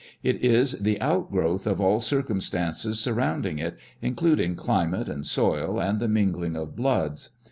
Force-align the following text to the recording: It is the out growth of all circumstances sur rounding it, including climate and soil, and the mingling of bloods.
It 0.23 0.43
is 0.43 0.79
the 0.79 0.99
out 0.99 1.29
growth 1.29 1.67
of 1.67 1.79
all 1.79 1.99
circumstances 1.99 2.99
sur 2.99 3.13
rounding 3.13 3.59
it, 3.59 3.77
including 4.01 4.55
climate 4.55 5.07
and 5.07 5.23
soil, 5.23 5.79
and 5.79 5.99
the 5.99 6.07
mingling 6.07 6.55
of 6.55 6.75
bloods. 6.75 7.29